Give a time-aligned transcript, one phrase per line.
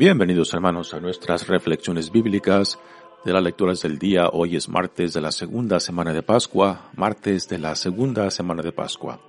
[0.00, 2.78] Bienvenidos hermanos a nuestras reflexiones bíblicas
[3.22, 4.30] de las lecturas del día.
[4.32, 8.72] Hoy es martes de la segunda semana de Pascua, martes de la segunda semana de
[8.72, 9.20] Pascua.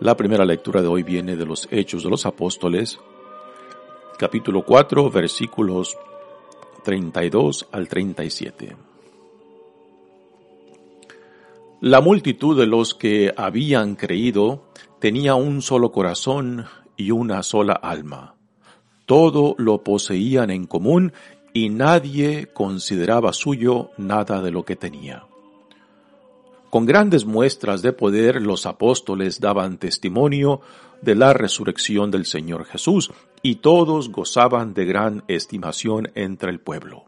[0.00, 2.98] La primera lectura de hoy viene de los Hechos de los Apóstoles,
[4.18, 5.98] capítulo 4, versículos
[6.82, 8.76] 32 al 37.
[11.82, 14.64] La multitud de los que habían creído
[14.98, 16.64] tenía un solo corazón
[16.96, 18.39] y una sola alma
[19.10, 21.12] todo lo poseían en común
[21.52, 25.24] y nadie consideraba suyo nada de lo que tenía.
[26.70, 30.60] Con grandes muestras de poder los apóstoles daban testimonio
[31.02, 33.10] de la resurrección del Señor Jesús
[33.42, 37.06] y todos gozaban de gran estimación entre el pueblo.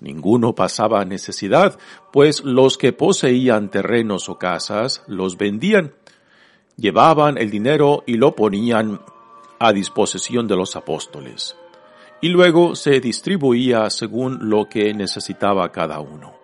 [0.00, 1.78] Ninguno pasaba necesidad,
[2.12, 5.94] pues los que poseían terrenos o casas los vendían,
[6.76, 9.00] llevaban el dinero y lo ponían
[9.58, 11.56] a disposición de los apóstoles,
[12.20, 16.34] y luego se distribuía según lo que necesitaba cada uno.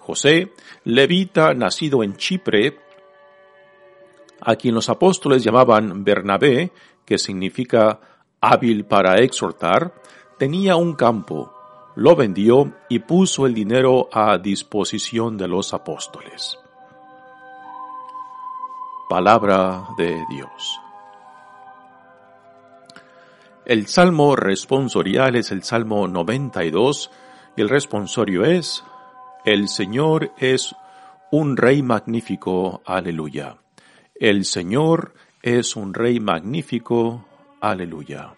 [0.00, 0.52] José,
[0.84, 2.78] levita nacido en Chipre,
[4.40, 6.72] a quien los apóstoles llamaban Bernabé,
[7.04, 8.00] que significa
[8.40, 9.94] hábil para exhortar,
[10.38, 11.52] tenía un campo,
[11.96, 16.56] lo vendió y puso el dinero a disposición de los apóstoles.
[19.08, 20.80] Palabra de Dios.
[23.68, 27.10] El salmo responsorial es el salmo 92
[27.54, 28.82] y el responsorio es,
[29.44, 30.74] El Señor es
[31.30, 33.58] un Rey magnífico, aleluya.
[34.14, 35.12] El Señor
[35.42, 37.26] es un Rey magnífico,
[37.60, 38.36] aleluya.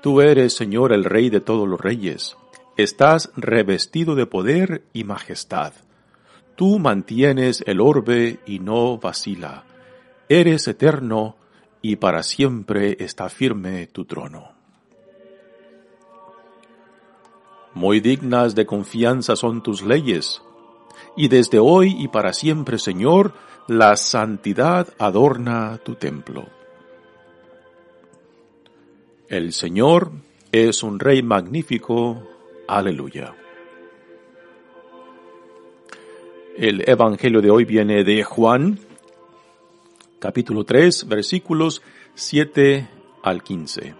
[0.00, 2.38] Tú eres, Señor, el Rey de todos los reyes.
[2.78, 5.74] Estás revestido de poder y majestad.
[6.56, 9.64] Tú mantienes el orbe y no vacila.
[10.30, 11.36] Eres eterno
[11.84, 14.52] y para siempre está firme tu trono.
[17.74, 20.40] Muy dignas de confianza son tus leyes,
[21.14, 23.34] y desde hoy y para siempre, Señor,
[23.68, 26.46] la santidad adorna tu templo.
[29.28, 30.10] El Señor
[30.52, 32.26] es un Rey magnífico.
[32.66, 33.34] Aleluya.
[36.56, 38.78] El Evangelio de hoy viene de Juan,
[40.24, 41.82] capítulo 3, versículos
[42.14, 42.88] 7
[43.24, 43.94] al 15.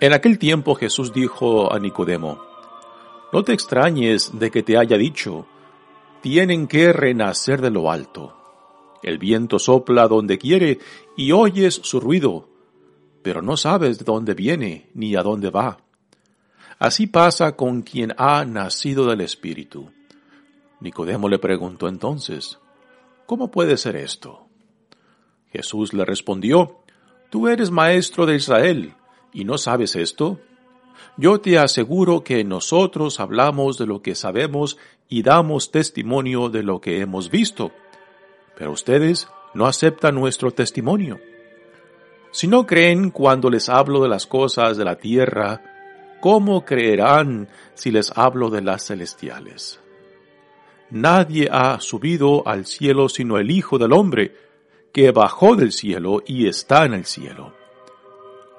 [0.00, 2.40] En aquel tiempo Jesús dijo a Nicodemo,
[3.34, 5.46] No te extrañes de que te haya dicho,
[6.22, 8.34] tienen que renacer de lo alto.
[9.02, 10.78] El viento sopla donde quiere
[11.14, 12.48] y oyes su ruido,
[13.22, 15.76] pero no sabes de dónde viene ni a dónde va.
[16.78, 19.90] Así pasa con quien ha nacido del Espíritu.
[20.80, 22.58] Nicodemo le preguntó entonces,
[23.26, 24.46] ¿Cómo puede ser esto?
[25.50, 26.78] Jesús le respondió,
[27.30, 28.94] Tú eres maestro de Israel,
[29.32, 30.38] ¿y no sabes esto?
[31.16, 34.78] Yo te aseguro que nosotros hablamos de lo que sabemos
[35.08, 37.72] y damos testimonio de lo que hemos visto,
[38.56, 41.18] pero ustedes no aceptan nuestro testimonio.
[42.30, 47.90] Si no creen cuando les hablo de las cosas de la tierra, ¿cómo creerán si
[47.90, 49.80] les hablo de las celestiales?
[50.90, 54.34] Nadie ha subido al cielo sino el Hijo del Hombre,
[54.92, 57.52] que bajó del cielo y está en el cielo.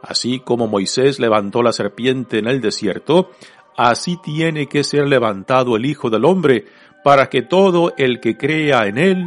[0.02, 3.32] Así como Moisés levantó la serpiente en el desierto,
[3.76, 6.66] así tiene que ser levantado el Hijo del Hombre,
[7.04, 9.26] para que todo el que crea en él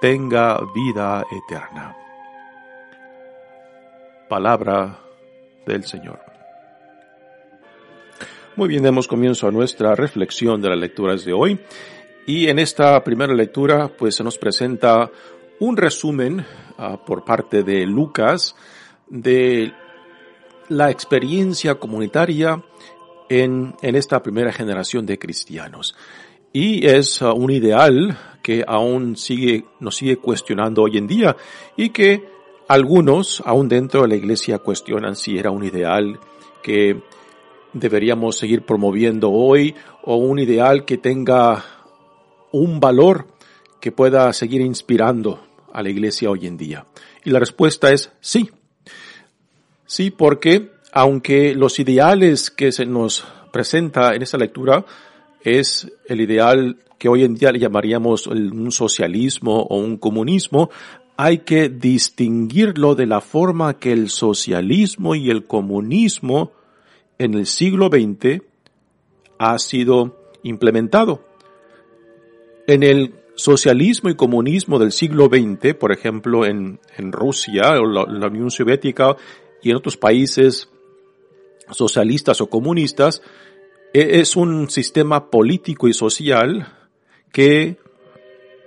[0.00, 1.94] tenga vida eterna.
[4.28, 4.98] Palabra
[5.66, 6.20] del Señor.
[8.56, 11.60] Muy bien, demos comienzo a nuestra reflexión de las lecturas de hoy.
[12.28, 15.10] Y en esta primera lectura, pues se nos presenta
[15.60, 16.44] un resumen
[16.76, 18.54] ah, por parte de Lucas
[19.08, 19.72] de
[20.68, 22.62] la experiencia comunitaria
[23.30, 25.96] en, en esta primera generación de cristianos.
[26.52, 31.34] Y es ah, un ideal que aún sigue, nos sigue cuestionando hoy en día
[31.78, 32.28] y que
[32.68, 36.20] algunos, aún dentro de la iglesia, cuestionan si era un ideal
[36.62, 37.00] que
[37.72, 41.77] deberíamos seguir promoviendo hoy o un ideal que tenga
[42.52, 43.26] un valor
[43.80, 45.40] que pueda seguir inspirando
[45.72, 46.86] a la iglesia hoy en día?
[47.24, 48.50] Y la respuesta es sí.
[49.86, 54.84] Sí, porque aunque los ideales que se nos presenta en esta lectura
[55.42, 60.70] es el ideal que hoy en día le llamaríamos un socialismo o un comunismo,
[61.16, 66.52] hay que distinguirlo de la forma que el socialismo y el comunismo
[67.18, 68.42] en el siglo XX
[69.38, 71.27] ha sido implementado.
[72.68, 78.50] En el socialismo y comunismo del siglo XX, por ejemplo, en, Rusia o la Unión
[78.50, 79.16] Soviética
[79.62, 80.68] y en otros países
[81.70, 83.22] socialistas o comunistas,
[83.94, 86.76] e, es un sistema político y social
[87.32, 87.78] que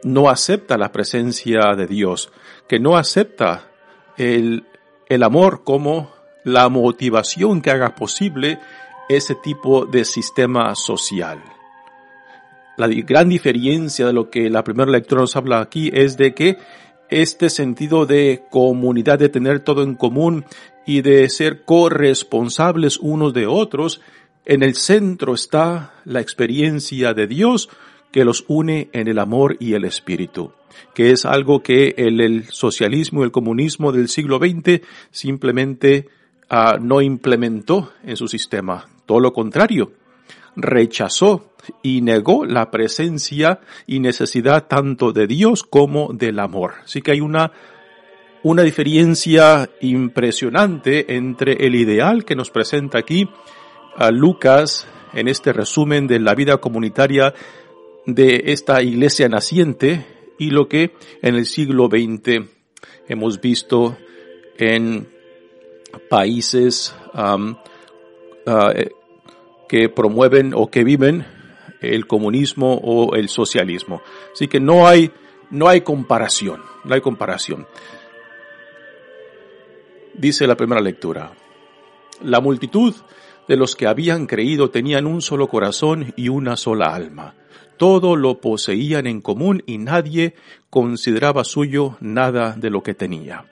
[0.04, 2.32] no acepta la presencia de Dios,
[2.68, 3.70] que no acepta
[4.18, 4.66] el,
[5.10, 6.12] el amor como
[6.44, 8.58] la motivación que haga posible
[9.10, 11.61] ese tipo de sistema social.
[12.78, 16.58] La gran diferencia de lo que la primera lectura nos habla aquí es de que
[17.10, 20.46] este sentido de comunidad, de tener todo en común
[20.86, 24.02] y de ser corresponsables unos de otros,
[24.46, 27.70] en el centro está la experiencia de Dios
[28.12, 30.54] que los une en el amor y el espíritu,
[30.94, 34.82] que es algo que el, socialismo y el comunismo del siglo XX
[35.12, 36.08] simplemente
[36.50, 38.88] ah, no implementó en su sistema.
[39.06, 39.92] Todo lo contrario,
[40.56, 46.74] rechazó y negó la presencia y necesidad tanto de Dios como del amor.
[46.84, 47.52] Así que hay una,
[48.44, 53.30] una diferencia impresionante entre el ideal que nos presenta aquí
[53.96, 57.34] a Lucas en este resumen de la vida comunitaria
[58.06, 60.06] de esta iglesia naciente
[60.40, 62.48] y lo que en el siglo XX
[63.08, 63.98] hemos visto
[64.58, 65.08] en
[66.10, 67.56] países uh,
[69.72, 71.26] que promueven o que viven
[71.80, 74.02] el comunismo o el socialismo.
[74.34, 75.12] Así que no hay,
[75.50, 77.66] no hay comparación, no hay comparación.
[80.14, 81.32] Dice la primera lectura.
[82.22, 82.94] La multitud
[83.48, 87.36] de los que habían creído tenían un solo corazón y una sola alma
[87.78, 90.36] todo lo poseían en común y nadie
[90.70, 93.51] consideraba suyo nada de lo que tenía.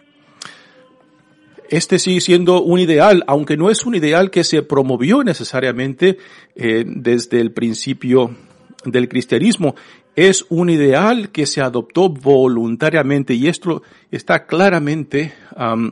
[1.69, 6.17] Este sigue siendo un ideal, aunque no es un ideal que se promovió necesariamente
[6.55, 8.31] eh, desde el principio
[8.85, 9.75] del cristianismo.
[10.15, 15.33] Es un ideal que se adoptó voluntariamente y esto está claramente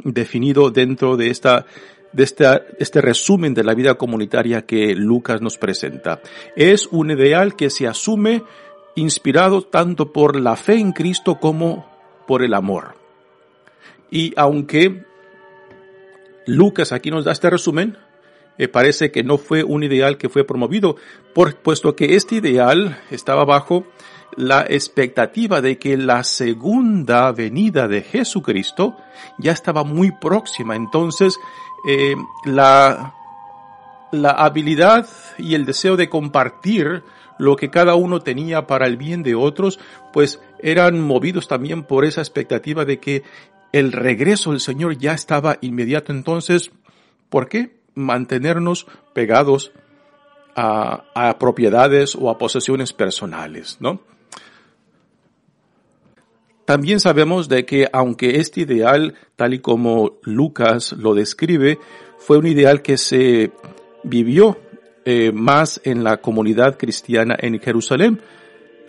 [0.03, 1.65] definido dentro de esta
[2.13, 6.21] de este resumen de la vida comunitaria que Lucas nos presenta.
[6.55, 8.43] Es un ideal que se asume
[8.95, 11.85] inspirado tanto por la fe en Cristo como
[12.25, 12.95] por el amor.
[14.09, 15.05] Y aunque
[16.47, 17.97] Lucas aquí nos da este resumen,
[18.57, 20.95] me parece que no fue un ideal que fue promovido,
[21.61, 23.85] puesto que este ideal estaba bajo
[24.35, 28.97] la expectativa de que la segunda venida de Jesucristo
[29.37, 30.75] ya estaba muy próxima.
[30.75, 31.37] Entonces,
[31.87, 32.15] eh,
[32.45, 33.13] la,
[34.11, 35.07] la habilidad
[35.37, 37.03] y el deseo de compartir
[37.37, 39.79] lo que cada uno tenía para el bien de otros,
[40.11, 43.23] pues eran movidos también por esa expectativa de que
[43.71, 46.11] el regreso del Señor ya estaba inmediato.
[46.11, 46.71] Entonces,
[47.29, 49.71] ¿por qué mantenernos pegados
[50.55, 54.01] a, propiedades o a posesiones personales, no?
[56.65, 61.79] También sabemos de que aunque este ideal, tal y como Lucas lo describe,
[62.17, 63.51] fue un ideal que se
[64.03, 64.57] vivió
[65.05, 68.19] eh, más en la comunidad cristiana en Jerusalén.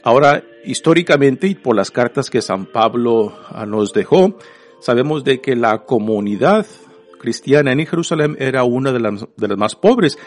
[0.03, 4.37] Ahora, históricamente y por las cartas que San Pablo nos dejó,
[4.81, 6.67] sabemos de que la comunidad
[7.19, 10.19] cristiana en Jerusalén era una de las, de las más pobres.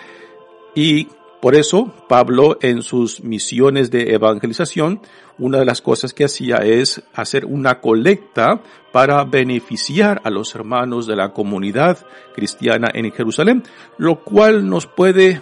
[0.76, 1.08] Y
[1.42, 5.02] por eso, Pablo en sus misiones de evangelización,
[5.40, 11.08] una de las cosas que hacía es hacer una colecta para beneficiar a los hermanos
[11.08, 11.98] de la comunidad
[12.36, 13.64] cristiana en Jerusalén,
[13.98, 15.42] lo cual nos puede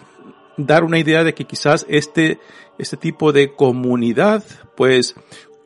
[0.55, 2.39] dar una idea de que quizás este,
[2.77, 4.43] este tipo de comunidad,
[4.77, 5.15] pues,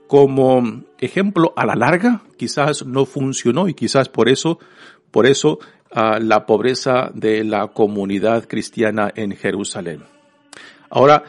[0.07, 4.59] como ejemplo a la larga, quizás no funcionó y quizás por eso,
[5.11, 5.59] por eso,
[5.91, 10.03] ah, la pobreza de la comunidad cristiana en Jerusalén.
[10.89, 11.23] Ahora,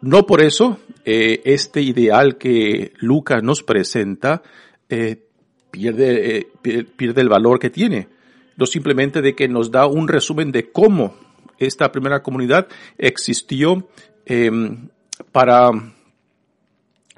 [0.00, 4.42] no por eso eh, este ideal que Lucas nos presenta
[4.88, 5.26] eh,
[5.70, 8.08] pierde, eh, pierde el valor que tiene,
[8.56, 11.14] no simplemente de que nos da un resumen de cómo
[11.58, 13.88] esta primera comunidad existió
[14.24, 14.88] em,
[15.32, 15.70] para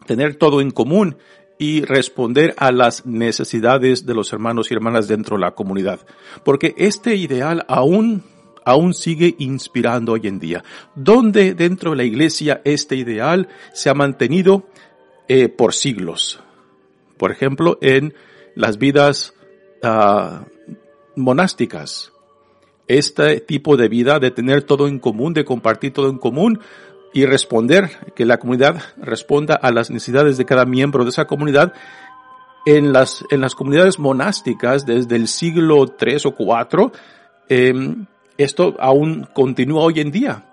[0.09, 1.19] tener todo en común
[1.59, 6.01] y responder a las necesidades de los hermanos y hermanas dentro de la comunidad.
[6.45, 8.25] Porque este ideal aún
[8.65, 10.65] aún sigue inspirando hoy en día.
[10.95, 14.67] Donde dentro de la iglesia este ideal se ha mantenido
[15.29, 16.41] eh, por siglos.
[17.19, 18.15] Por ejemplo, en
[18.55, 19.35] las vidas
[19.83, 20.45] uh,
[21.17, 22.13] monásticas.
[22.87, 26.61] Este tipo de vida, de tener todo en común, de compartir todo en común
[27.13, 31.73] y responder, que la comunidad responda a las necesidades de cada miembro de esa comunidad,
[32.67, 36.93] en las, en las comunidades monásticas desde el siglo III o IV,
[37.49, 37.97] eh,
[38.37, 40.45] esto aún continúa hoy en día.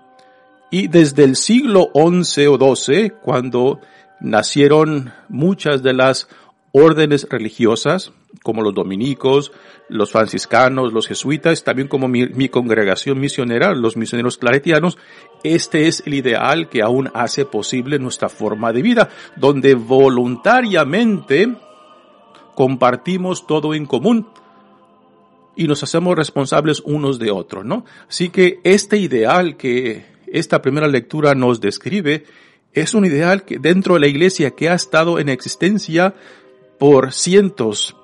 [0.70, 3.80] Y desde el siglo XI o XII, cuando
[4.20, 6.28] nacieron muchas de las
[6.72, 9.52] órdenes religiosas, como los dominicos,
[9.88, 14.98] los franciscanos, los jesuitas, también como mi, congregación misionera, los misioneros claretianos,
[15.44, 21.56] este es el ideal que aún hace posible nuestra forma de vida, donde voluntariamente
[22.54, 24.28] compartimos todo en común
[25.54, 27.84] y nos hacemos responsables unos de otros, ¿no?
[28.08, 32.24] Así que este ideal que esta primera lectura nos describe
[32.72, 36.14] es un ideal que dentro de la iglesia que ha estado en existencia
[36.78, 37.96] por cientos,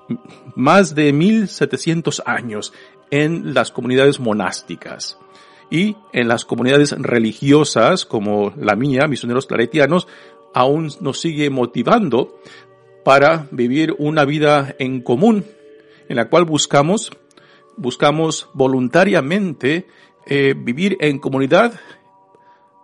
[0.55, 2.73] más de 1700 años
[3.11, 5.17] en las comunidades monásticas
[5.69, 10.07] y en las comunidades religiosas como la mía, misioneros claretianos,
[10.53, 12.39] aún nos sigue motivando
[13.03, 15.45] para vivir una vida en común
[16.09, 17.11] en la cual buscamos
[17.75, 19.87] buscamos voluntariamente
[20.25, 21.73] eh, vivir en comunidad,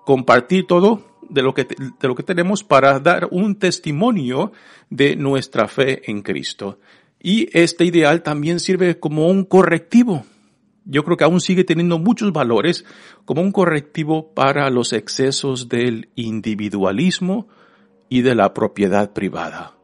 [0.09, 4.51] compartir todo de lo que de lo que tenemos para dar un testimonio
[4.89, 6.79] de nuestra fe en Cristo.
[7.21, 10.25] Y este ideal también sirve como un correctivo.
[10.83, 12.85] Yo creo que aún sigue teniendo muchos valores
[13.23, 17.47] como un correctivo para los excesos del individualismo
[18.09, 19.75] y de la propiedad privada.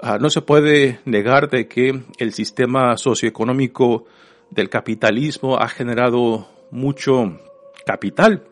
[0.00, 4.04] Ah, no se puede negar de que el sistema socioeconómico
[4.50, 7.40] del capitalismo ha generado mucho
[7.86, 8.44] capital,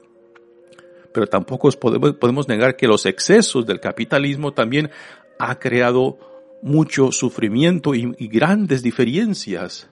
[1.12, 4.90] pero tampoco podemos, negar que los excesos del capitalismo también
[5.38, 6.19] ha creado
[6.62, 9.90] mucho sufrimiento y, grandes diferencias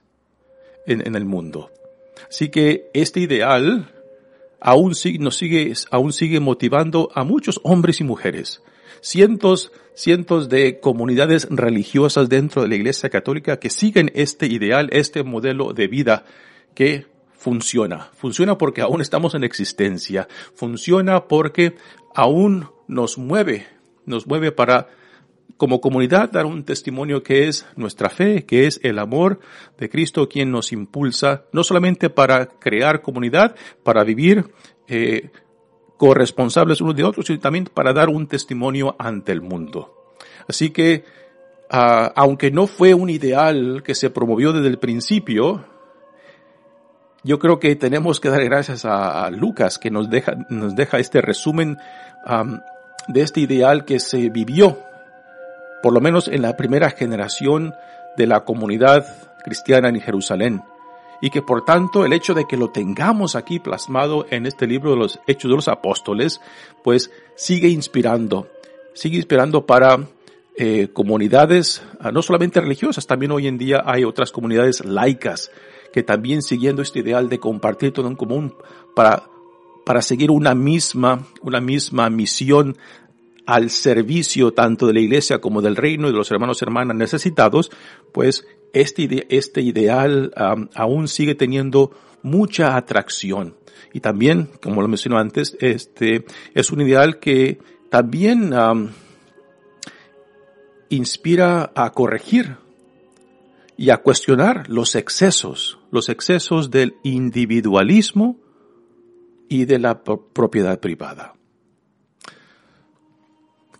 [0.86, 1.70] en, en, el mundo.
[2.28, 3.90] Así que este ideal
[4.60, 8.62] aún nos sigue, aún sigue motivando a muchos hombres y mujeres.
[9.00, 15.22] Cientos cientos de comunidades religiosas dentro de la Iglesia Católica que siguen este ideal, este
[15.22, 16.24] modelo de vida
[16.74, 17.06] que
[17.40, 18.10] funciona.
[18.14, 20.28] Funciona porque aún estamos en existencia.
[20.54, 21.74] Funciona porque
[22.14, 23.66] aún nos mueve,
[24.04, 24.88] nos mueve para
[25.56, 29.40] como comunidad dar un testimonio que es nuestra fe, que es el amor
[29.78, 34.52] de Cristo quien nos impulsa, no solamente para crear comunidad, para vivir
[34.86, 35.30] eh,
[35.96, 40.14] corresponsables unos de otros, sino también para dar un testimonio ante el mundo.
[40.46, 41.04] Así que,
[41.72, 45.64] uh, aunque no fue un ideal que se promovió desde el principio,
[47.22, 51.20] yo creo que tenemos que dar gracias a, Lucas que nos deja, nos deja este
[51.20, 51.78] resumen
[52.26, 52.60] um,
[53.08, 54.78] de este ideal que se vivió,
[55.82, 57.74] por lo menos en la primera generación
[58.16, 59.06] de la comunidad
[59.44, 60.62] cristiana en Jerusalén.
[61.22, 64.92] Y que por tanto el hecho de que lo tengamos aquí plasmado en este libro
[64.92, 66.40] de los Hechos de los Apóstoles,
[66.82, 68.48] pues sigue inspirando,
[68.94, 69.98] sigue inspirando para
[70.56, 75.50] eh, comunidades, ah, no solamente religiosas, también hoy en día hay otras comunidades laicas
[75.92, 78.54] que también siguiendo este ideal de compartir todo en común
[78.94, 79.24] para,
[79.84, 82.76] para seguir una misma, una misma misión
[83.46, 86.96] al servicio tanto de la iglesia como del reino y de los hermanos y hermanas
[86.96, 87.70] necesitados,
[88.12, 90.32] pues este, este ideal
[90.74, 91.90] aún sigue teniendo
[92.22, 93.56] mucha atracción.
[93.92, 97.58] Y también, como lo mencioné antes, este es un ideal que
[97.90, 98.52] también
[100.88, 102.56] inspira a corregir
[103.76, 108.38] y a cuestionar los excesos, los excesos del individualismo
[109.48, 111.34] y de la propiedad privada.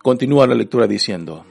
[0.01, 1.45] Continúa la lectura diciendo,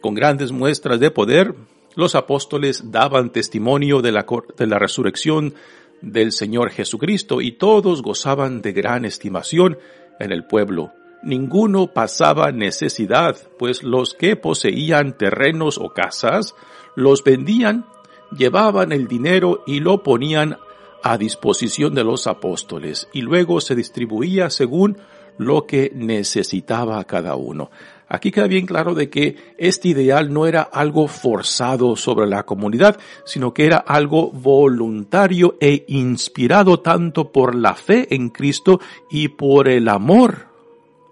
[0.00, 1.54] con grandes muestras de poder,
[1.94, 4.26] los apóstoles daban testimonio de la,
[4.58, 5.54] de la resurrección
[6.02, 9.78] del Señor Jesucristo y todos gozaban de gran estimación
[10.20, 10.92] en el pueblo.
[11.22, 16.54] Ninguno pasaba necesidad, pues los que poseían terrenos o casas
[16.96, 17.86] los vendían,
[18.30, 20.58] llevaban el dinero y lo ponían
[21.02, 24.96] a disposición de los apóstoles y luego se distribuía según
[25.36, 27.70] lo que necesitaba cada uno.
[28.08, 32.98] Aquí queda bien claro de que este ideal no era algo forzado sobre la comunidad,
[33.24, 39.68] sino que era algo voluntario e inspirado tanto por la fe en Cristo y por
[39.68, 40.46] el amor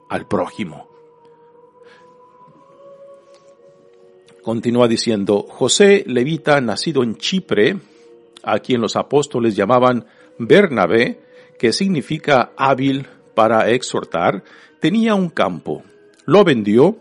[0.09, 0.92] al prójimo.
[4.43, 7.79] Continúa diciendo, José levita, nacido en Chipre,
[8.43, 10.07] a quien los apóstoles llamaban
[10.39, 11.21] Bernabé,
[11.59, 14.43] que significa hábil para exhortar,
[14.81, 15.85] tenía un campo
[16.25, 16.99] lo vendió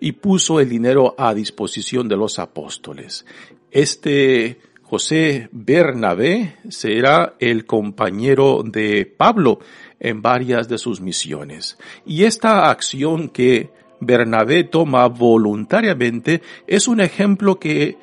[0.00, 3.26] y puso el dinero a disposición de los apóstoles.
[3.70, 9.60] Este José Bernabé será el compañero de Pablo
[10.00, 11.78] en varias de sus misiones.
[12.06, 17.98] Y esta acción que Bernabé toma voluntariamente es un ejemplo que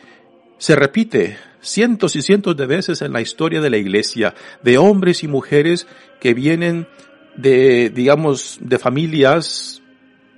[0.58, 5.24] se repite cientos y cientos de veces en la historia de la iglesia, de hombres
[5.24, 5.88] y mujeres
[6.20, 6.88] que vienen
[7.36, 9.82] de, digamos, de familias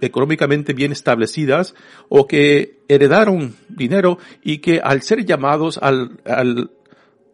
[0.01, 1.75] económicamente bien establecidas
[2.07, 6.71] o que heredaron dinero y que al ser llamados, al, al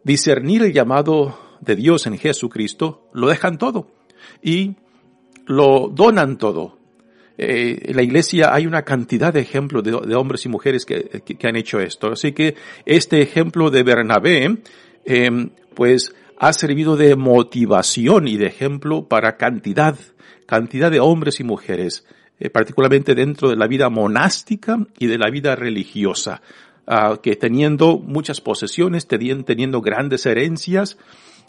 [0.04, 3.88] discernir el llamado de Dios en Jesucristo, lo dejan todo
[4.42, 4.76] y
[5.46, 6.75] lo donan todo.
[7.38, 11.56] Eh, en la iglesia hay una cantidad de ejemplos de, hombres y mujeres que, han
[11.56, 12.12] hecho esto.
[12.12, 14.58] Así que este ejemplo de Bernabé,
[15.04, 19.96] em, pues ha servido de motivación y de ejemplo para cantidad,
[20.46, 22.04] cantidad de hombres y mujeres,
[22.38, 26.42] eh, particularmente dentro de la vida monástica y de la vida religiosa,
[26.86, 30.98] ah, que teniendo muchas posesiones, teniendo grandes herencias,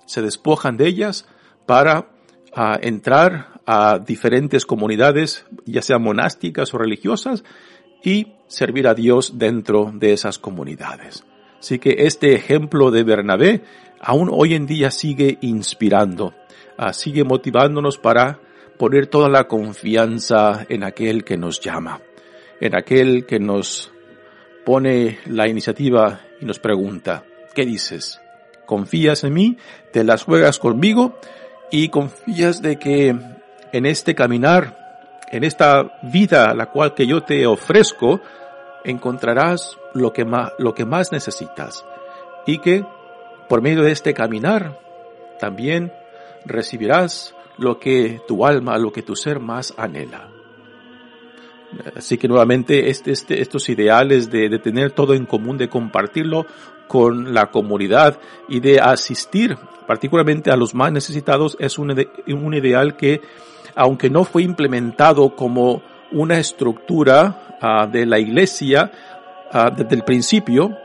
[0.05, 1.27] se despojan de ellas
[1.65, 2.09] para
[2.53, 7.43] a entrar a diferentes comunidades, ya sean monásticas o religiosas,
[8.03, 11.25] y servir a Dios dentro de esas comunidades.
[11.59, 13.61] Así que este ejemplo de Bernabé
[13.99, 16.33] aún hoy en día sigue inspirando,
[16.77, 18.39] ah, sigue motivándonos para
[18.77, 22.01] poner toda la confianza en aquel que nos llama,
[22.61, 23.91] en aquel que nos
[24.65, 28.21] pone la iniciativa y nos pregunta, ¿qué dices?
[28.65, 29.57] ¿Confías en mí?
[29.91, 31.19] ¿Te las juegas conmigo?
[31.71, 33.15] y confías de que
[33.71, 38.21] en este caminar, en esta vida la cual que yo te ofrezco,
[38.83, 41.85] encontrarás lo que más, lo que más necesitas
[42.45, 42.85] y que
[43.49, 44.79] por medio de este caminar
[45.39, 45.91] también
[46.45, 50.29] recibirás lo que tu alma, lo que tu ser más anhela.
[51.95, 56.45] Así que nuevamente este, este, estos ideales de, de tener todo en común, de compartirlo
[56.87, 61.95] con la comunidad y de asistir particularmente a los más necesitados es un,
[62.27, 63.21] un ideal que
[63.77, 68.91] aunque no fue implementado como una estructura uh, de la iglesia
[69.53, 70.75] uh, desde el principio,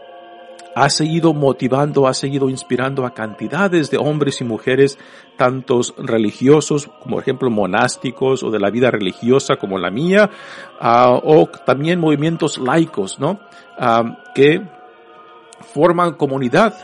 [0.75, 4.99] ha seguido motivando, ha seguido inspirando a cantidades de hombres y mujeres,
[5.37, 10.31] tantos religiosos, como por ejemplo monásticos o de la vida religiosa como la mía,
[10.81, 13.41] uh, o también movimientos laicos, ¿no?
[14.35, 14.63] que
[15.75, 16.75] forman comunidad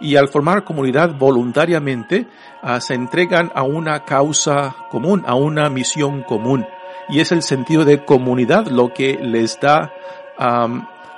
[0.00, 2.26] y al formar comunidad voluntariamente
[2.80, 6.66] se entregan a una causa común, a una misión común.
[7.08, 9.92] Y es el sentido de comunidad lo que les da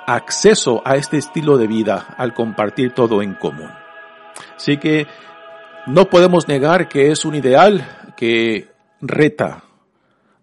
[0.05, 3.71] acceso a este estilo de vida al compartir todo en común.
[4.55, 5.07] Así que
[5.87, 8.69] no podemos negar que es un ideal que
[9.01, 9.63] reta,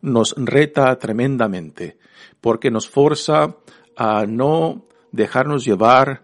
[0.03, 1.99] nos reta tremendamente,
[2.41, 3.57] porque nos forza
[3.97, 6.23] a no dejarnos llevar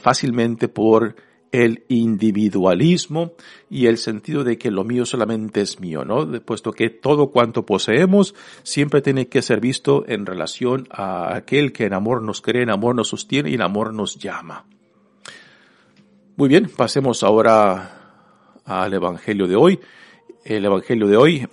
[0.00, 1.14] fácilmente por
[1.52, 3.32] el individualismo
[3.70, 6.40] y el sentido de que lo mío solamente es mío, ¿no?
[6.42, 11.84] Puesto que todo cuanto poseemos siempre tiene que ser visto en relación a aquel que
[11.84, 14.66] en amor nos cree, en amor nos sostiene y en amor nos llama.
[16.36, 19.80] Muy bien, pasemos ahora al Evangelio de hoy.
[20.44, 21.48] El Evangelio de hoy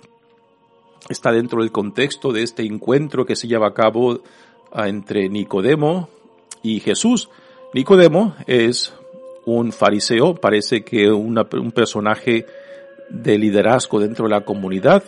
[1.08, 4.22] está dentro del contexto de este encuentro que se lleva a cabo
[4.74, 6.08] entre Nicodemo
[6.62, 7.30] y Jesús.
[7.74, 8.94] Nicodemo es
[9.46, 12.46] un fariseo, parece que un personaje
[13.08, 15.02] de liderazgo dentro de la comunidad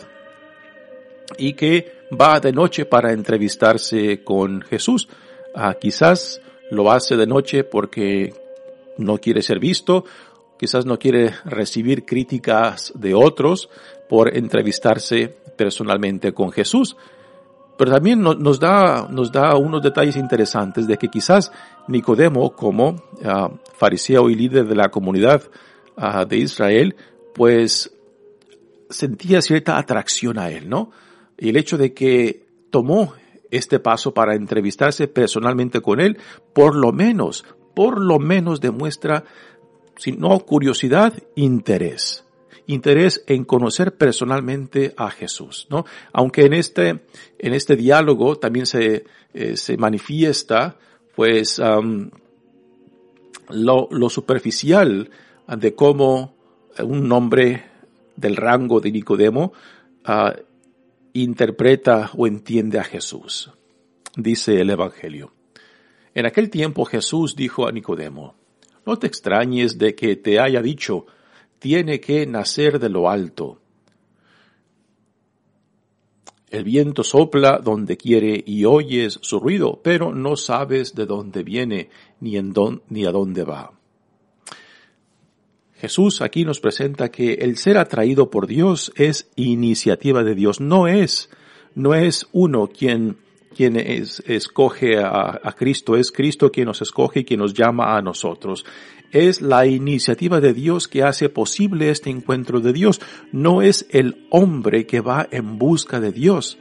[1.37, 5.07] y que va de noche para entrevistarse con Jesús.
[5.53, 8.33] Ah, quizás lo hace de noche porque
[8.97, 10.05] no quiere ser visto,
[10.57, 13.69] quizás no quiere recibir críticas de otros
[14.07, 16.95] por entrevistarse personalmente con Jesús.
[17.77, 21.51] Pero también nos da, nos da unos detalles interesantes de que quizás
[21.89, 25.43] Nicodemo, como uh, fariseo y líder de la comunidad
[25.97, 26.95] uh, de Israel,
[27.33, 27.91] pues
[28.89, 30.91] sentía cierta atracción a él, ¿no?
[31.37, 33.13] Y el hecho de que tomó
[33.51, 36.17] este paso para entrevistarse personalmente con él,
[36.53, 39.23] por lo menos, por lo menos demuestra,
[39.97, 42.25] si no curiosidad, interés
[42.69, 45.85] interés en conocer personalmente a Jesús, ¿no?
[46.13, 46.89] Aunque en este,
[47.39, 50.77] en este diálogo también se, eh, se manifiesta,
[51.15, 51.61] pues,
[53.49, 55.09] lo, superficial
[55.47, 56.35] de cómo
[56.79, 57.63] un hombre
[58.15, 59.53] del rango de Nicodemo
[60.07, 60.31] uh,
[61.13, 63.51] interpreta o entiende a Jesús.
[64.15, 65.31] Dice el Evangelio.
[66.13, 68.35] En aquel tiempo Jesús dijo a Nicodemo,
[68.85, 71.05] no te extrañes de que te haya dicho,
[71.59, 73.59] tiene que nacer de lo alto.
[76.49, 81.89] El viento sopla donde quiere y oyes su ruido, pero no sabes de dónde viene
[82.19, 83.71] ni, en a dónde va.
[85.75, 90.87] Jesús aquí nos presenta que el ser atraído por Dios es iniciativa de Dios, no
[90.87, 91.29] es,
[91.75, 93.17] no es uno quien,
[93.55, 98.01] quien escoge a, a Cristo, es Cristo quien nos escoge y quien nos llama a
[98.01, 98.65] nosotros
[99.11, 103.01] es la iniciativa de Dios que hace posible este encuentro de Dios.
[103.31, 106.57] No es el hombre que va en busca de Dios.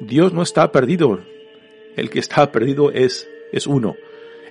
[0.00, 1.20] Dios no está perdido.
[1.96, 3.96] El que está perdido es, es uno.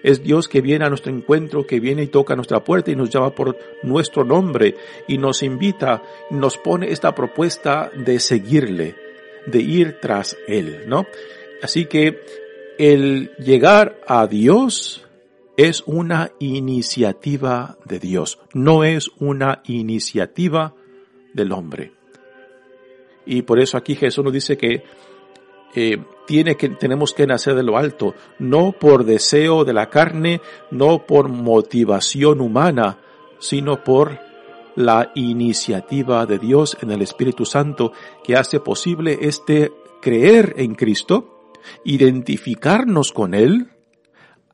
[0.04, 3.10] Es Dios que viene a nuestro encuentro, que viene y toca nuestra puerta y nos
[3.10, 4.76] llama por nuestro nombre
[5.08, 8.96] y nos invita, nos pone esta propuesta de seguirle,
[9.48, 11.08] de ir tras Él, ¿no?
[11.64, 12.20] Así que
[12.78, 15.07] el llegar a Dios
[15.58, 20.76] es una iniciativa de Dios, no es una iniciativa
[21.34, 21.94] del hombre.
[23.26, 24.84] Y por eso aquí Jesús nos dice que
[25.76, 30.42] eh, tiene que, tenemos que nacer de lo alto, no por deseo de la carne,
[30.72, 33.00] no por motivación humana,
[33.40, 34.20] sino por
[34.76, 37.92] la iniciativa de Dios en el Espíritu Santo
[38.24, 41.50] que hace posible este creer en Cristo,
[41.84, 43.72] identificarnos con Él,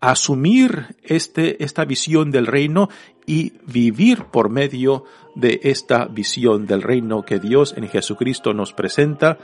[0.04, 2.90] asumir este, esta visión del reino
[3.26, 9.38] y vivir por medio de esta visión del reino que Dios en Jesucristo nos presenta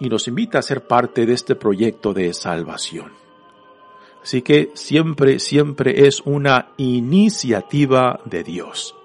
[0.00, 3.12] y nos invita a ser parte de este proyecto de salvación.
[4.20, 8.96] Así que siempre, siempre es una iniciativa de Dios.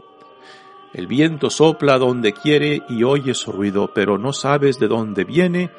[0.93, 5.69] El viento sopla donde quiere y oye su ruido, pero no sabes de dónde viene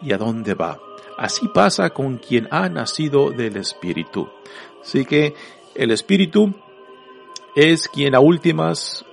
[0.00, 0.78] y a dónde va.
[1.20, 4.30] Así pasa con quien ha nacido del Espíritu.
[4.82, 5.34] Así que
[5.74, 6.54] el Espíritu
[7.54, 9.04] es quien a últimas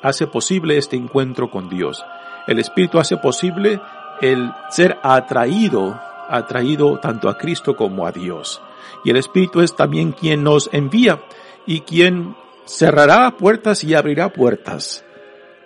[0.00, 2.04] hace posible este encuentro con Dios.
[2.46, 3.80] El Espíritu hace posible
[4.20, 8.62] el ser atraído, atraído tanto a Cristo como a Dios.
[9.04, 11.20] Y el Espíritu es también quien nos envía
[11.66, 15.04] y quien cerrará puertas y abrirá puertas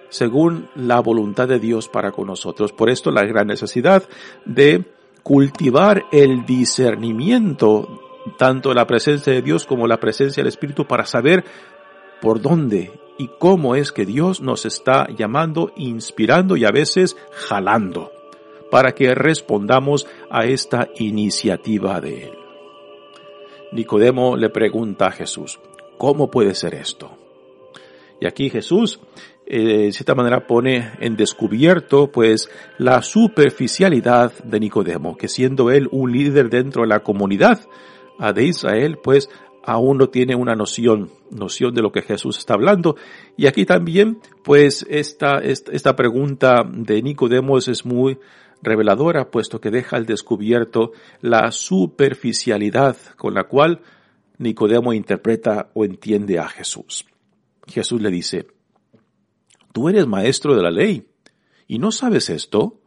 [0.09, 2.73] según la voluntad de Dios para con nosotros.
[2.73, 4.03] Por esto la gran necesidad
[4.47, 4.87] de
[5.23, 8.01] cultivar el discernimiento,
[8.39, 11.45] tanto la presencia de Dios como la presencia del Espíritu, para saber
[12.21, 18.13] por dónde y cómo es que Dios nos está llamando, inspirando y a veces jalando,
[18.71, 22.33] para que respondamos a esta iniciativa de Él.
[23.73, 25.61] Nicodemo le pregunta a Jesús,
[25.99, 27.11] ¿cómo puede ser esto?
[28.21, 29.01] Y aquí Jesús
[29.53, 35.89] eh, de cierta manera pone en descubierto pues la superficialidad de Nicodemo, que siendo él
[35.91, 37.61] un líder dentro de la comunidad
[38.35, 39.31] de Israel, pues
[39.65, 42.97] aún no tiene una noción, noción de lo que Jesús está hablando.
[43.37, 48.19] Y aquí también, pues esta, esta, esta pregunta de Nicodemo es muy
[48.63, 53.81] reveladora, puesto que deja al descubierto la superficialidad con la cual
[54.39, 57.07] Nicodemo interpreta o entiende a Jesús.
[57.67, 58.47] Jesús le dice,
[59.73, 61.07] Tú eres maestro de la ley
[61.67, 62.81] y no sabes esto.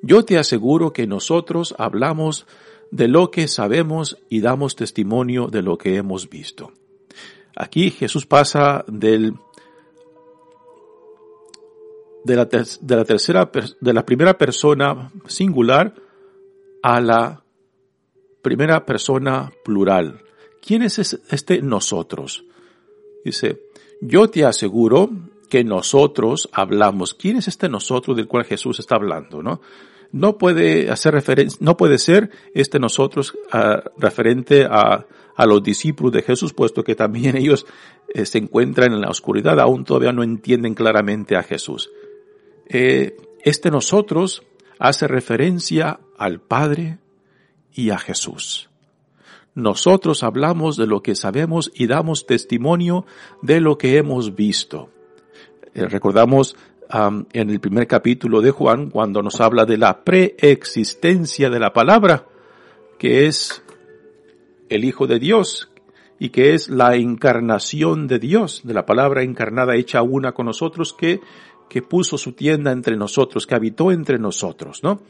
[0.00, 2.46] Yo te aseguro que nosotros hablamos
[2.90, 6.72] de lo que sabemos y damos testimonio de lo que hemos visto.
[7.56, 9.34] Aquí Jesús pasa del,
[12.24, 15.94] de la, tercera, de la primera persona singular
[16.82, 17.42] a la
[18.42, 20.20] primera persona plural.
[20.60, 22.44] ¿Quién es este nosotros?
[23.24, 23.60] Dice,
[24.00, 25.10] yo te aseguro
[25.52, 27.12] que nosotros hablamos.
[27.12, 30.38] ¿Quién es este nosotros del cual Jesús está hablando, no?
[30.38, 35.04] Puede hacer referencia, no puede ser este nosotros uh, referente a,
[35.36, 37.66] a, los discípulos de Jesús, puesto que también ellos
[38.14, 41.90] eh, se encuentran en la oscuridad, aún todavía no entienden claramente a Jesús.
[42.66, 44.44] Eh, este nosotros
[44.78, 46.96] hace referencia al Padre
[47.74, 48.70] y a Jesús.
[49.54, 53.04] Nosotros hablamos de lo que sabemos y damos testimonio
[53.42, 54.88] de lo que hemos visto.
[55.74, 56.56] Eh, recordamos
[57.32, 62.26] en el primer capítulo de Juan cuando nos habla de la preexistencia de la palabra,
[62.98, 63.62] que es
[64.68, 65.70] el Hijo de Dios
[66.18, 70.92] y que es la encarnación de Dios, de la palabra encarnada hecha una con nosotros
[70.92, 71.20] que,
[71.70, 75.00] que puso su tienda entre nosotros, que habitó entre nosotros, ¿no?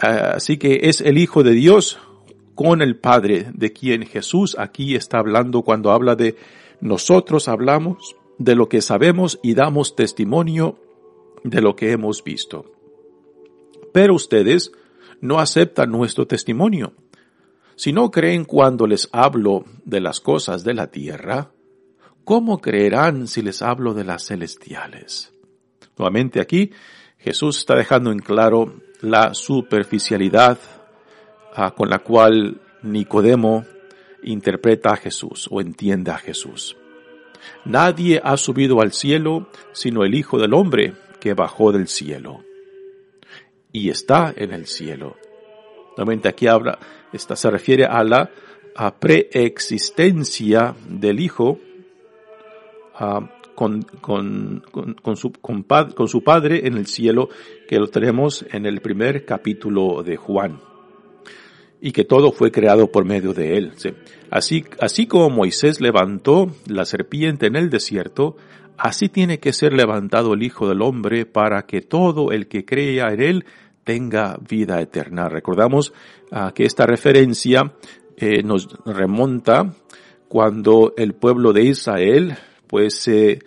[0.00, 2.00] Así que es el Hijo de Dios
[2.56, 6.34] con el Padre, de quien Jesús aquí está hablando cuando habla de
[6.80, 10.78] nosotros hablamos de lo que sabemos y damos testimonio
[11.42, 12.72] de lo que hemos visto.
[13.92, 14.72] Pero ustedes
[15.20, 16.94] no aceptan nuestro testimonio.
[17.76, 21.50] Si no creen cuando les hablo de las cosas de la tierra,
[22.24, 25.32] ¿cómo creerán si les hablo de las celestiales?
[25.96, 26.72] Nuevamente aquí,
[27.18, 30.58] Jesús está dejando en claro la superficialidad
[31.54, 33.64] ah, con la cual Nicodemo
[34.22, 36.76] interpreta a Jesús o entiende a Jesús.
[37.64, 42.44] Nadie ha subido al cielo sino el Hijo del Hombre que bajó del cielo
[43.74, 45.16] y está en el cielo.
[45.96, 46.78] Nuevamente aquí habla,
[47.12, 48.30] esta se refiere a la
[49.00, 51.58] preexistencia del Hijo
[53.54, 54.62] con, con,
[55.02, 57.28] con, su, con, su Padre en el cielo,
[57.68, 60.60] que lo tenemos en el primer capítulo de Juan.
[61.86, 63.72] Y que todo fue creado por medio de él.
[64.30, 68.38] Así, así como Moisés levantó la serpiente en el desierto,
[68.78, 73.12] así tiene que ser levantado el Hijo del Hombre para que todo el que crea
[73.12, 73.44] en él
[73.84, 75.28] tenga vida eterna.
[75.28, 75.92] Recordamos
[76.32, 77.74] ah, que esta referencia
[78.16, 79.74] eh, nos remonta
[80.28, 82.34] cuando el pueblo de Israel
[82.66, 83.40] pues se,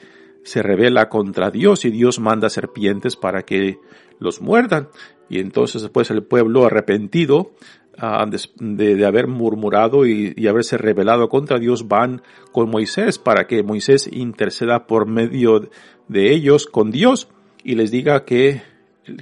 [0.43, 3.80] se revela contra Dios y Dios manda serpientes para que
[4.19, 4.89] los muerdan.
[5.28, 7.52] Y entonces después el pueblo arrepentido
[7.98, 8.26] ah,
[8.60, 14.10] de, haber murmurado y, y, haberse rebelado contra Dios van con Moisés para que Moisés
[14.12, 15.70] interceda por medio
[16.08, 17.30] de ellos con Dios
[17.64, 18.62] y les diga que,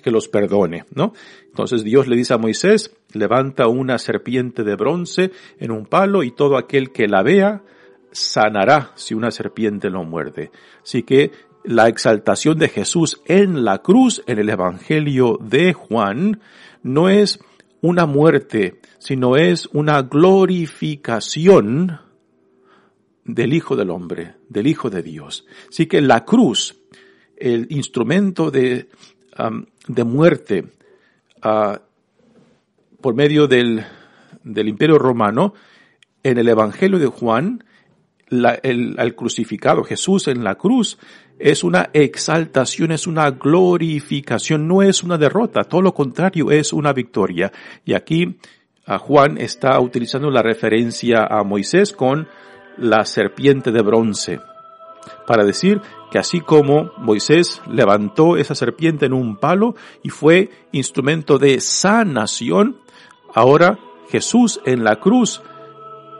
[0.03, 1.13] que los perdone, ¿no?
[1.47, 6.31] Entonces Dios le dice a Moisés, levanta una serpiente de bronce en un palo y
[6.31, 7.63] todo aquel que la vea
[8.11, 10.51] sanará si una serpiente lo muerde.
[10.83, 11.31] Así que
[11.63, 16.39] la exaltación de Jesús en la cruz, en el Evangelio de Juan,
[16.83, 17.39] no es
[17.85, 21.99] una muerte, sino es una glorificación
[23.23, 25.45] del Hijo del Hombre, del Hijo de Dios.
[25.69, 26.75] Así que la cruz,
[27.37, 28.89] el instrumento de,
[29.87, 30.65] de muerte
[31.43, 31.77] uh,
[33.01, 33.85] por medio del,
[34.43, 35.53] del Imperio Romano,
[36.23, 37.63] en el Evangelio de Juan,
[38.29, 40.97] el, al crucificado, Jesús en la cruz,
[41.37, 46.93] es una exaltación, es una glorificación, no es una derrota, todo lo contrario, es una
[46.93, 47.51] victoria.
[47.83, 48.37] Y aquí
[48.87, 52.27] Juan está utilizando la referencia a Moisés con
[52.77, 54.39] la serpiente de bronce,
[55.27, 61.37] para decir que así como Moisés levantó esa serpiente en un palo y fue instrumento
[61.37, 62.77] de sanación,
[63.33, 65.41] ahora Jesús en la cruz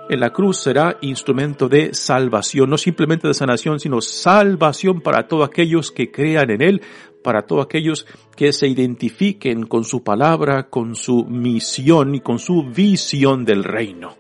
[0.10, 5.48] en la cruz será instrumento de salvación, no simplemente de sanación, sino salvación para todos
[5.48, 6.82] aquellos que crean en Él,
[7.24, 12.64] para todos aquellos que se identifiquen con su palabra, con su misión y con su
[12.64, 14.16] visión del reino.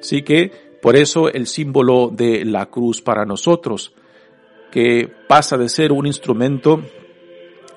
[0.00, 3.94] Así que, por eso el símbolo de la cruz para nosotros,
[4.70, 6.82] que pasa de ser un instrumento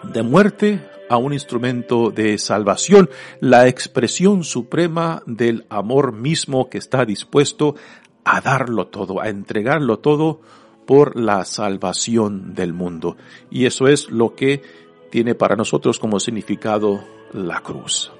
[0.03, 7.05] de muerte a un instrumento de salvación, la expresión suprema del amor mismo que está
[7.05, 7.75] dispuesto
[8.23, 10.41] a darlo todo, a entregarlo todo
[10.85, 13.17] por la salvación del mundo.
[13.49, 14.61] Y eso es lo que
[15.09, 18.11] tiene para nosotros como significado la cruz.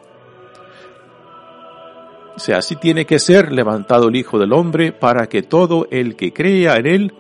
[2.37, 6.33] Sea, así tiene que ser levantado el Hijo del Hombre para que todo el que
[6.33, 7.13] crea en Él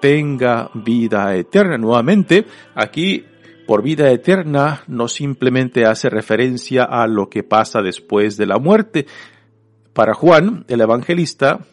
[0.00, 1.78] tenga vida eterna.
[1.78, 3.24] Nuevamente, aquí
[3.68, 9.04] por vida eterna no simplemente hace referencia a lo que pasa después de la muerte.
[9.92, 11.66] Para Juan, el evangelista,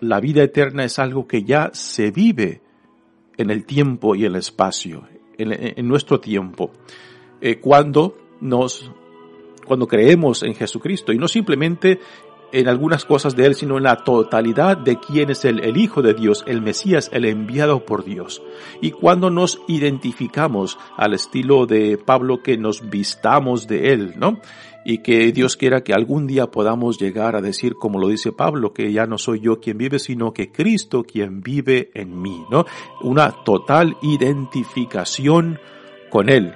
[0.00, 2.60] la vida eterna es algo que ya se vive
[3.36, 5.06] en el tiempo y el espacio,
[5.38, 6.72] en, nuestro tiempo,
[7.40, 8.90] eh, cuando nos,
[9.64, 12.00] cuando creemos en Jesucristo y no simplemente
[12.52, 16.02] en algunas cosas de Él, sino en la totalidad de quién es el, el Hijo
[16.02, 18.42] de Dios, el Mesías, el enviado por Dios.
[18.80, 24.40] Y cuando nos identificamos al estilo de Pablo que nos vistamos de Él, ¿no?
[24.84, 28.72] Y que Dios quiera que algún día podamos llegar a decir, como lo dice Pablo,
[28.72, 32.64] que ya no soy yo quien vive, sino que Cristo quien vive en mí, ¿no?
[33.02, 35.58] Una total identificación
[36.10, 36.54] con Él.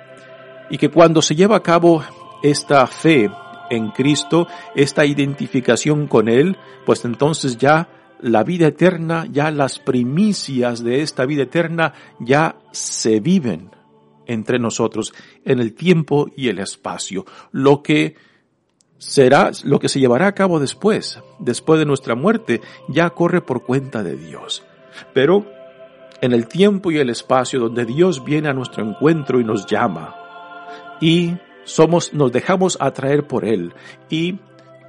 [0.70, 2.02] Y que cuando se lleva a cabo
[2.42, 3.30] esta fe,
[3.72, 7.88] en Cristo, esta identificación con Él, pues entonces ya
[8.20, 13.70] la vida eterna, ya las primicias de esta vida eterna ya se viven
[14.26, 17.24] entre nosotros en el tiempo y el espacio.
[17.50, 18.14] Lo que
[18.98, 23.64] será, lo que se llevará a cabo después, después de nuestra muerte, ya corre por
[23.64, 24.62] cuenta de Dios.
[25.14, 25.46] Pero
[26.20, 30.14] en el tiempo y el espacio donde Dios viene a nuestro encuentro y nos llama
[31.00, 31.32] y
[31.64, 33.72] somos, nos dejamos atraer por Él
[34.10, 34.38] y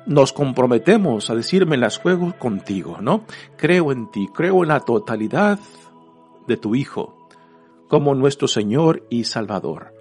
[0.05, 3.25] nos comprometemos a decirme las juego contigo, ¿no?
[3.57, 5.59] Creo en ti, creo en la totalidad
[6.47, 7.27] de tu Hijo
[7.87, 9.93] como nuestro Señor y Salvador.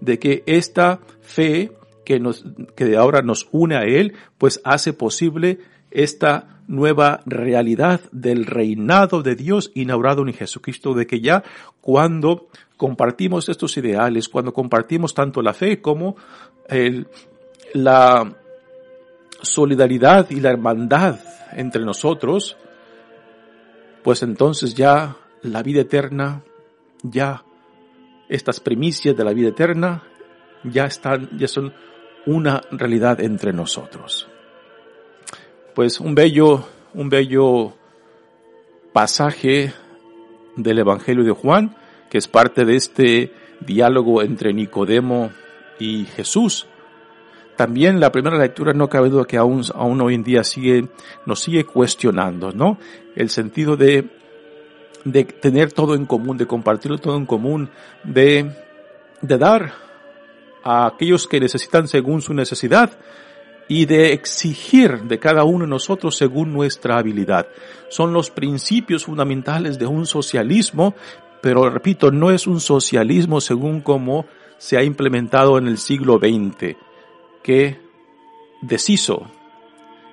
[0.00, 1.72] De que esta fe
[2.04, 2.44] que nos,
[2.76, 5.58] que ahora nos une a Él, pues hace posible
[5.90, 11.44] esta nueva realidad del reinado de Dios inaugurado en Jesucristo, de que ya
[11.80, 16.16] cuando compartimos estos ideales, cuando compartimos tanto la fe como
[17.74, 18.36] la
[19.42, 21.18] solidaridad y la hermandad
[21.52, 22.56] entre nosotros,
[24.02, 26.42] pues entonces ya la vida eterna,
[27.02, 27.44] ya
[28.28, 30.02] estas primicias de la vida eterna
[30.64, 31.72] ya están, ya son
[32.26, 34.28] una realidad entre nosotros.
[35.74, 37.74] Pues un bello, un bello
[38.92, 39.72] pasaje
[40.56, 41.76] del Evangelio de Juan,
[42.14, 45.32] que es parte de este diálogo entre Nicodemo
[45.80, 46.68] y Jesús.
[47.56, 50.86] También la primera lectura no cabe duda que aún, aún hoy en día sigue,
[51.26, 52.78] nos sigue cuestionando, ¿no?
[53.16, 54.10] El sentido de,
[55.04, 57.70] de tener todo en común, de compartirlo todo en común,
[58.04, 58.48] de,
[59.20, 59.72] de dar
[60.62, 62.96] a aquellos que necesitan según su necesidad
[63.68, 67.48] y de exigir de cada uno de nosotros según nuestra habilidad.
[67.88, 70.94] Son los principios fundamentales de un socialismo,
[71.44, 74.24] pero repito, no es un socialismo según como
[74.56, 76.74] se ha implementado en el siglo XX,
[77.42, 77.78] que
[78.62, 79.26] deshizo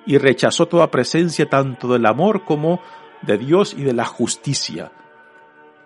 [0.04, 2.82] y rechazó toda presencia tanto del amor como
[3.22, 4.92] de Dios y de la justicia.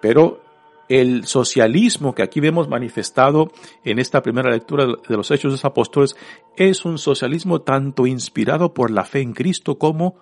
[0.00, 0.42] Pero
[0.88, 3.52] el socialismo que aquí vemos manifestado
[3.84, 6.16] en esta primera lectura de los Hechos de los Apóstoles
[6.56, 10.16] es un socialismo tanto inspirado por la fe en Cristo como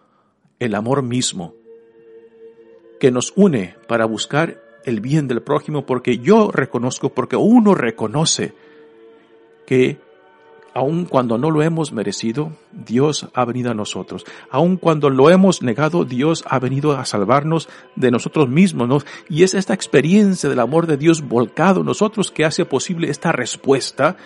[0.58, 1.54] el amor mismo,
[3.00, 8.52] que nos une para buscar el bien del prójimo porque yo reconozco, porque uno reconoce
[9.66, 9.98] que
[10.74, 14.24] aun cuando no lo hemos merecido, Dios ha venido a nosotros.
[14.50, 19.06] Aun cuando lo hemos negado, Dios ha venido a salvarnos de nosotros mismos.
[19.28, 23.30] Y es esta experiencia del amor de Dios volcado en nosotros que hace posible esta
[23.30, 24.16] respuesta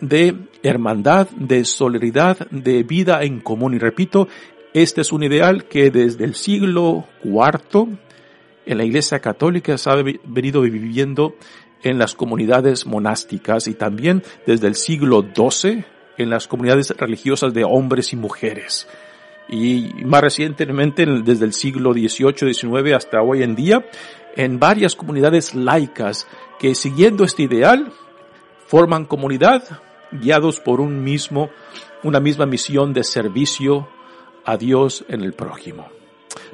[0.00, 3.74] de hermandad, de solidaridad, de vida en común.
[3.74, 4.28] Y repito,
[4.72, 7.98] este es un ideal que desde el siglo IV
[8.66, 11.36] en la Iglesia Católica se ha venido viviendo
[11.82, 15.84] en las comunidades monásticas y también desde el siglo XII
[16.18, 18.88] en las comunidades religiosas de hombres y mujeres.
[19.48, 23.86] Y más recientemente, desde el siglo XVIII, XIX hasta hoy en día,
[24.34, 26.26] en varias comunidades laicas
[26.58, 27.92] que siguiendo este ideal
[28.66, 29.62] forman comunidad
[30.10, 31.50] guiados por un mismo,
[32.02, 33.88] una misma misión de servicio
[34.44, 35.95] a Dios en el prójimo.